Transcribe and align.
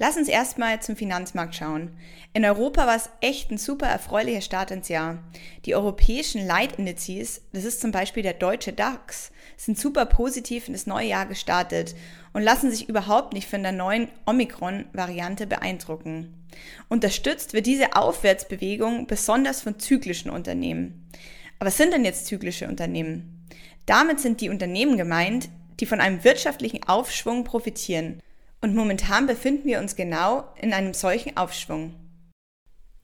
Lass 0.00 0.16
uns 0.16 0.28
erstmal 0.28 0.80
zum 0.80 0.96
Finanzmarkt 0.96 1.54
schauen. 1.54 1.90
In 2.32 2.46
Europa 2.46 2.86
war 2.86 2.96
es 2.96 3.10
echt 3.20 3.50
ein 3.50 3.58
super 3.58 3.86
erfreulicher 3.86 4.40
Start 4.40 4.70
ins 4.70 4.88
Jahr. 4.88 5.18
Die 5.66 5.74
europäischen 5.74 6.46
Leitindizes, 6.46 7.42
das 7.52 7.64
ist 7.64 7.82
zum 7.82 7.90
Beispiel 7.90 8.22
der 8.22 8.32
deutsche 8.32 8.72
DAX, 8.72 9.30
sind 9.58 9.78
super 9.78 10.06
positiv 10.06 10.68
in 10.68 10.72
das 10.72 10.86
neue 10.86 11.08
Jahr 11.08 11.26
gestartet 11.26 11.94
und 12.32 12.40
lassen 12.40 12.70
sich 12.70 12.88
überhaupt 12.88 13.34
nicht 13.34 13.46
von 13.46 13.62
der 13.62 13.72
neuen 13.72 14.08
Omikron-Variante 14.24 15.46
beeindrucken. 15.46 16.46
Unterstützt 16.88 17.52
wird 17.52 17.66
diese 17.66 17.94
Aufwärtsbewegung 17.94 19.06
besonders 19.06 19.60
von 19.60 19.78
zyklischen 19.78 20.30
Unternehmen. 20.30 21.10
Aber 21.58 21.66
was 21.66 21.76
sind 21.76 21.92
denn 21.92 22.06
jetzt 22.06 22.24
zyklische 22.24 22.68
Unternehmen? 22.68 23.46
Damit 23.84 24.18
sind 24.18 24.40
die 24.40 24.48
Unternehmen 24.48 24.96
gemeint, 24.96 25.50
die 25.78 25.84
von 25.84 26.00
einem 26.00 26.24
wirtschaftlichen 26.24 26.88
Aufschwung 26.88 27.44
profitieren 27.44 28.22
und 28.60 28.74
momentan 28.74 29.26
befinden 29.26 29.66
wir 29.66 29.78
uns 29.80 29.96
genau 29.96 30.44
in 30.60 30.72
einem 30.72 30.94
solchen 30.94 31.36
Aufschwung. 31.36 31.94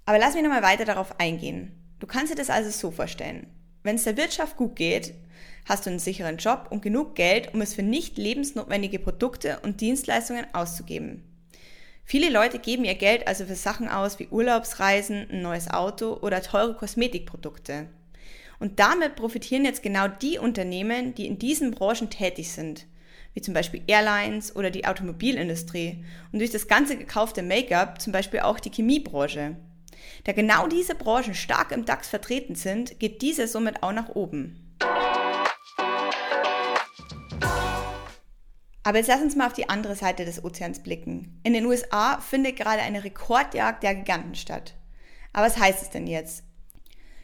Aber 0.04 0.18
lass 0.18 0.34
mich 0.34 0.42
nochmal 0.42 0.62
weiter 0.62 0.84
darauf 0.84 1.18
eingehen. 1.18 1.72
Du 1.98 2.06
kannst 2.06 2.30
dir 2.30 2.36
das 2.36 2.50
also 2.50 2.70
so 2.70 2.90
vorstellen. 2.90 3.46
Wenn 3.82 3.96
es 3.96 4.04
der 4.04 4.16
Wirtschaft 4.16 4.56
gut 4.56 4.76
geht, 4.76 5.14
hast 5.64 5.86
du 5.86 5.90
einen 5.90 5.98
sicheren 5.98 6.36
Job 6.36 6.68
und 6.70 6.82
genug 6.82 7.14
Geld, 7.14 7.54
um 7.54 7.60
es 7.60 7.74
für 7.74 7.82
nicht 7.82 8.18
lebensnotwendige 8.18 8.98
Produkte 8.98 9.60
und 9.62 9.80
Dienstleistungen 9.80 10.46
auszugeben. 10.52 11.24
Viele 12.04 12.30
Leute 12.30 12.60
geben 12.60 12.84
ihr 12.84 12.94
Geld 12.94 13.26
also 13.26 13.46
für 13.46 13.56
Sachen 13.56 13.88
aus 13.88 14.18
wie 14.20 14.28
Urlaubsreisen, 14.28 15.28
ein 15.30 15.42
neues 15.42 15.68
Auto 15.68 16.18
oder 16.20 16.40
teure 16.42 16.74
Kosmetikprodukte. 16.74 17.88
Und 18.60 18.78
damit 18.78 19.16
profitieren 19.16 19.64
jetzt 19.64 19.82
genau 19.82 20.06
die 20.06 20.38
Unternehmen, 20.38 21.14
die 21.14 21.26
in 21.26 21.38
diesen 21.38 21.72
Branchen 21.72 22.10
tätig 22.10 22.52
sind 22.52 22.86
wie 23.36 23.42
zum 23.42 23.52
Beispiel 23.52 23.82
Airlines 23.86 24.56
oder 24.56 24.70
die 24.70 24.86
Automobilindustrie 24.86 26.02
und 26.32 26.38
durch 26.38 26.50
das 26.50 26.68
ganze 26.68 26.96
gekaufte 26.96 27.42
Make-up 27.42 28.00
zum 28.00 28.10
Beispiel 28.10 28.40
auch 28.40 28.58
die 28.58 28.70
Chemiebranche. 28.70 29.56
Da 30.24 30.32
genau 30.32 30.66
diese 30.66 30.94
Branchen 30.94 31.34
stark 31.34 31.70
im 31.70 31.84
DAX 31.84 32.08
vertreten 32.08 32.54
sind, 32.54 32.98
geht 32.98 33.20
diese 33.20 33.46
somit 33.46 33.82
auch 33.82 33.92
nach 33.92 34.08
oben. 34.08 34.74
Aber 38.84 38.96
jetzt 38.96 39.08
lass 39.08 39.20
uns 39.20 39.36
mal 39.36 39.48
auf 39.48 39.52
die 39.52 39.68
andere 39.68 39.96
Seite 39.96 40.24
des 40.24 40.42
Ozeans 40.42 40.82
blicken. 40.82 41.38
In 41.42 41.52
den 41.52 41.66
USA 41.66 42.18
findet 42.20 42.56
gerade 42.56 42.80
eine 42.80 43.04
Rekordjagd 43.04 43.82
der 43.82 43.96
Giganten 43.96 44.34
statt. 44.34 44.76
Aber 45.34 45.44
was 45.44 45.58
heißt 45.58 45.82
es 45.82 45.90
denn 45.90 46.06
jetzt? 46.06 46.42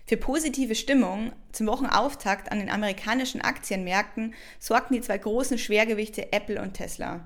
Für 0.06 0.18
positive 0.18 0.74
Stimmung 0.74 1.32
zum 1.52 1.66
Wochenauftakt 1.66 2.50
an 2.50 2.58
den 2.58 2.70
amerikanischen 2.70 3.40
Aktienmärkten 3.40 4.34
sorgten 4.58 4.94
die 4.94 5.00
zwei 5.00 5.18
großen 5.18 5.58
Schwergewichte 5.58 6.32
Apple 6.32 6.60
und 6.60 6.74
Tesla. 6.74 7.24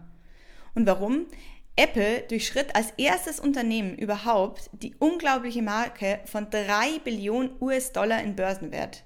Und 0.75 0.87
warum? 0.87 1.27
Apple 1.77 2.23
durchschritt 2.29 2.75
als 2.75 2.93
erstes 2.97 3.39
Unternehmen 3.39 3.97
überhaupt 3.97 4.71
die 4.73 4.95
unglaubliche 4.99 5.63
Marke 5.63 6.21
von 6.25 6.49
3 6.49 7.01
Billionen 7.05 7.51
US-Dollar 7.61 8.23
in 8.23 8.35
Börsenwert. 8.35 9.05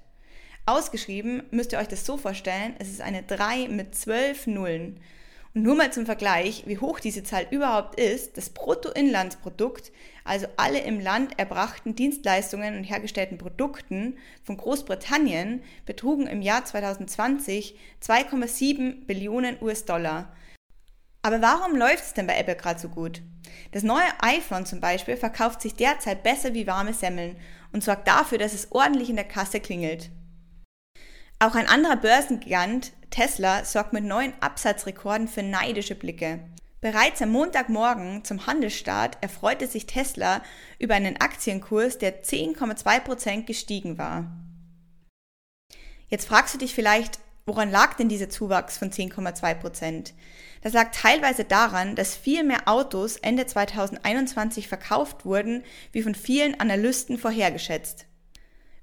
Ausgeschrieben 0.65 1.43
müsst 1.51 1.73
ihr 1.73 1.79
euch 1.79 1.89
das 1.89 2.05
so 2.05 2.17
vorstellen, 2.17 2.75
es 2.79 2.89
ist 2.89 3.01
eine 3.01 3.23
3 3.23 3.67
mit 3.67 3.93
12 3.95 4.47
Nullen. 4.47 5.01
Und 5.53 5.63
nur 5.63 5.75
mal 5.75 5.91
zum 5.91 6.05
Vergleich, 6.05 6.63
wie 6.65 6.77
hoch 6.77 6.99
diese 6.99 7.23
Zahl 7.23 7.45
überhaupt 7.51 7.99
ist, 7.99 8.37
das 8.37 8.51
Bruttoinlandsprodukt, 8.51 9.91
also 10.23 10.47
alle 10.55 10.79
im 10.79 10.99
Land 10.99 11.37
erbrachten 11.37 11.95
Dienstleistungen 11.95 12.77
und 12.77 12.83
hergestellten 12.85 13.37
Produkten 13.37 14.17
von 14.43 14.55
Großbritannien, 14.55 15.61
betrugen 15.85 16.27
im 16.27 16.41
Jahr 16.41 16.63
2020 16.63 17.77
2,7 18.01 19.05
Billionen 19.05 19.57
US-Dollar. 19.61 20.33
Aber 21.21 21.41
warum 21.41 21.75
läuft 21.75 22.05
es 22.05 22.13
denn 22.13 22.27
bei 22.27 22.37
Apple 22.37 22.55
gerade 22.55 22.79
so 22.79 22.87
gut? 22.87 23.21
Das 23.73 23.83
neue 23.83 24.07
iPhone 24.21 24.65
zum 24.65 24.79
Beispiel 24.79 25.17
verkauft 25.17 25.61
sich 25.61 25.75
derzeit 25.75 26.23
besser 26.23 26.53
wie 26.53 26.65
warme 26.65 26.93
Semmeln 26.93 27.35
und 27.73 27.83
sorgt 27.83 28.07
dafür, 28.07 28.37
dass 28.37 28.53
es 28.53 28.71
ordentlich 28.71 29.09
in 29.09 29.17
der 29.17 29.27
Kasse 29.27 29.59
klingelt. 29.59 30.09
Auch 31.39 31.55
ein 31.55 31.67
anderer 31.67 31.95
Börsengigant, 31.97 32.93
Tesla, 33.11 33.63
sorgt 33.63 33.93
mit 33.93 34.03
neuen 34.03 34.33
Absatzrekorden 34.39 35.27
für 35.27 35.43
neidische 35.43 35.95
Blicke. 35.95 36.39
Bereits 36.81 37.21
am 37.21 37.29
Montagmorgen 37.29 38.25
zum 38.25 38.47
Handelsstart 38.47 39.19
erfreute 39.21 39.67
sich 39.67 39.85
Tesla 39.85 40.41
über 40.79 40.95
einen 40.95 41.21
Aktienkurs, 41.21 41.99
der 41.99 42.23
10,2% 42.23 43.43
gestiegen 43.43 43.99
war. 43.99 44.25
Jetzt 46.07 46.27
fragst 46.27 46.55
du 46.55 46.57
dich 46.57 46.73
vielleicht, 46.73 47.19
woran 47.45 47.69
lag 47.69 47.93
denn 47.93 48.09
dieser 48.09 48.29
Zuwachs 48.29 48.79
von 48.79 48.89
10,2%? 48.89 50.13
Das 50.63 50.73
lag 50.73 50.89
teilweise 50.91 51.43
daran, 51.43 51.95
dass 51.95 52.15
viel 52.15 52.43
mehr 52.43 52.67
Autos 52.67 53.17
Ende 53.17 53.45
2021 53.45 54.67
verkauft 54.67 55.23
wurden, 55.23 55.63
wie 55.91 56.01
von 56.01 56.15
vielen 56.15 56.59
Analysten 56.59 57.19
vorhergeschätzt. 57.19 58.07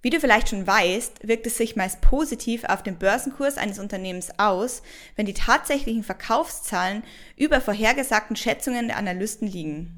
Wie 0.00 0.10
du 0.10 0.20
vielleicht 0.20 0.50
schon 0.50 0.64
weißt, 0.64 1.26
wirkt 1.26 1.47
es 1.48 1.56
sich 1.56 1.75
meist 1.75 2.00
positiv 2.00 2.62
auf 2.64 2.84
den 2.84 2.98
Börsenkurs 2.98 3.59
eines 3.59 3.81
Unternehmens 3.81 4.31
aus, 4.38 4.82
wenn 5.16 5.26
die 5.26 5.34
tatsächlichen 5.34 6.04
Verkaufszahlen 6.04 7.03
über 7.36 7.60
vorhergesagten 7.60 8.37
Schätzungen 8.37 8.87
der 8.87 8.97
Analysten 8.97 9.48
liegen. 9.48 9.92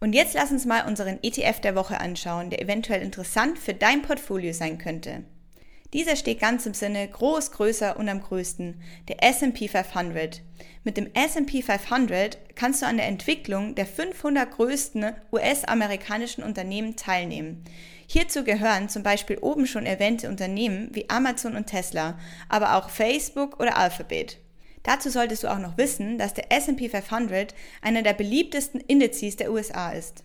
Und 0.00 0.14
jetzt 0.14 0.34
lass 0.34 0.50
uns 0.50 0.66
mal 0.66 0.84
unseren 0.88 1.20
ETF 1.22 1.60
der 1.60 1.76
Woche 1.76 2.00
anschauen, 2.00 2.50
der 2.50 2.60
eventuell 2.60 3.00
interessant 3.00 3.56
für 3.56 3.72
dein 3.72 4.02
Portfolio 4.02 4.52
sein 4.52 4.78
könnte. 4.78 5.22
Dieser 5.92 6.16
steht 6.16 6.40
ganz 6.40 6.64
im 6.64 6.72
Sinne 6.72 7.06
groß, 7.06 7.52
größer 7.52 7.98
und 7.98 8.08
am 8.08 8.22
größten, 8.22 8.80
der 9.08 9.22
S&P 9.22 9.68
500. 9.68 10.40
Mit 10.84 10.96
dem 10.96 11.10
S&P 11.12 11.60
500 11.60 12.38
kannst 12.56 12.80
du 12.80 12.86
an 12.86 12.96
der 12.96 13.06
Entwicklung 13.06 13.74
der 13.74 13.84
500 13.84 14.50
größten 14.50 15.12
US-amerikanischen 15.30 16.44
Unternehmen 16.44 16.96
teilnehmen. 16.96 17.62
Hierzu 18.06 18.42
gehören 18.42 18.88
zum 18.88 19.02
Beispiel 19.02 19.36
oben 19.38 19.66
schon 19.66 19.84
erwähnte 19.84 20.28
Unternehmen 20.28 20.88
wie 20.92 21.10
Amazon 21.10 21.56
und 21.56 21.66
Tesla, 21.66 22.18
aber 22.48 22.76
auch 22.76 22.88
Facebook 22.88 23.60
oder 23.60 23.76
Alphabet. 23.76 24.38
Dazu 24.82 25.10
solltest 25.10 25.44
du 25.44 25.48
auch 25.48 25.58
noch 25.58 25.76
wissen, 25.76 26.16
dass 26.16 26.32
der 26.34 26.50
S&P 26.50 26.88
500 26.88 27.54
einer 27.82 28.02
der 28.02 28.14
beliebtesten 28.14 28.80
Indizes 28.80 29.36
der 29.36 29.52
USA 29.52 29.92
ist. 29.92 30.24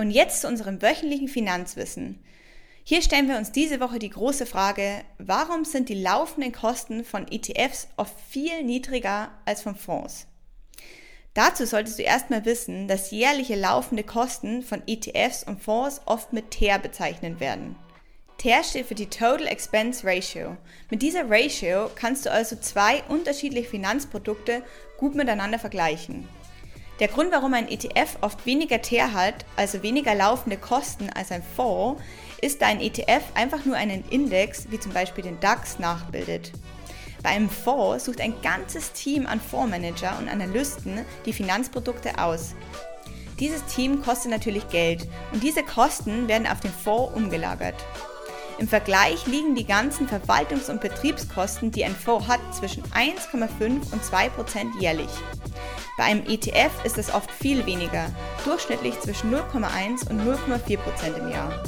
Und 0.00 0.10
jetzt 0.12 0.40
zu 0.40 0.48
unserem 0.48 0.80
wöchentlichen 0.80 1.28
Finanzwissen. 1.28 2.24
Hier 2.84 3.02
stellen 3.02 3.28
wir 3.28 3.36
uns 3.36 3.52
diese 3.52 3.80
Woche 3.80 3.98
die 3.98 4.08
große 4.08 4.46
Frage, 4.46 5.02
warum 5.18 5.66
sind 5.66 5.90
die 5.90 6.02
laufenden 6.02 6.52
Kosten 6.52 7.04
von 7.04 7.30
ETFs 7.30 7.86
oft 7.98 8.14
viel 8.30 8.62
niedriger 8.62 9.30
als 9.44 9.60
von 9.60 9.76
Fonds? 9.76 10.26
Dazu 11.34 11.66
solltest 11.66 11.98
du 11.98 12.02
erstmal 12.02 12.46
wissen, 12.46 12.88
dass 12.88 13.10
jährliche 13.10 13.56
laufende 13.56 14.02
Kosten 14.02 14.62
von 14.62 14.82
ETFs 14.86 15.44
und 15.44 15.62
Fonds 15.62 16.00
oft 16.06 16.32
mit 16.32 16.50
TER 16.50 16.78
bezeichnet 16.78 17.38
werden. 17.38 17.76
TER 18.38 18.64
steht 18.64 18.86
für 18.86 18.94
die 18.94 19.10
Total 19.10 19.46
Expense 19.48 20.06
Ratio. 20.06 20.56
Mit 20.88 21.02
dieser 21.02 21.28
Ratio 21.28 21.90
kannst 21.94 22.24
du 22.24 22.32
also 22.32 22.56
zwei 22.56 23.02
unterschiedliche 23.10 23.68
Finanzprodukte 23.68 24.62
gut 24.96 25.14
miteinander 25.14 25.58
vergleichen. 25.58 26.26
Der 27.00 27.08
Grund, 27.08 27.32
warum 27.32 27.54
ein 27.54 27.66
ETF 27.66 28.18
oft 28.20 28.44
weniger 28.44 28.82
TER 28.82 29.14
hat, 29.14 29.46
also 29.56 29.82
weniger 29.82 30.14
laufende 30.14 30.58
Kosten 30.58 31.08
als 31.08 31.32
ein 31.32 31.42
Fonds, 31.56 32.02
ist, 32.42 32.60
da 32.60 32.66
ein 32.66 32.82
ETF 32.82 33.22
einfach 33.34 33.64
nur 33.64 33.76
einen 33.76 34.04
Index, 34.10 34.70
wie 34.70 34.78
zum 34.78 34.92
Beispiel 34.92 35.24
den 35.24 35.40
DAX, 35.40 35.78
nachbildet. 35.78 36.52
Bei 37.22 37.30
einem 37.30 37.48
Fonds 37.48 38.04
sucht 38.04 38.20
ein 38.20 38.34
ganzes 38.42 38.92
Team 38.92 39.26
an 39.26 39.40
Fondsmanager 39.40 40.18
und 40.18 40.28
Analysten 40.28 41.06
die 41.24 41.32
Finanzprodukte 41.32 42.18
aus. 42.18 42.54
Dieses 43.38 43.64
Team 43.64 44.02
kostet 44.02 44.30
natürlich 44.30 44.68
Geld 44.68 45.08
und 45.32 45.42
diese 45.42 45.62
Kosten 45.62 46.28
werden 46.28 46.46
auf 46.46 46.60
den 46.60 46.72
Fonds 46.72 47.14
umgelagert. 47.16 47.76
Im 48.58 48.68
Vergleich 48.68 49.26
liegen 49.26 49.54
die 49.54 49.64
ganzen 49.64 50.06
Verwaltungs- 50.06 50.70
und 50.70 50.82
Betriebskosten, 50.82 51.70
die 51.70 51.82
ein 51.82 51.96
Fonds 51.96 52.28
hat, 52.28 52.40
zwischen 52.54 52.82
1,5 52.92 53.90
und 53.90 54.04
2 54.04 54.28
Prozent 54.28 54.74
jährlich. 54.78 55.08
Bei 56.00 56.06
einem 56.06 56.24
ETF 56.26 56.82
ist 56.84 56.96
es 56.96 57.12
oft 57.12 57.30
viel 57.30 57.66
weniger, 57.66 58.06
durchschnittlich 58.46 58.98
zwischen 59.00 59.34
0,1 59.34 60.08
und 60.08 60.22
0,4 60.22 60.78
Prozent 60.78 61.18
im 61.18 61.28
Jahr. 61.28 61.62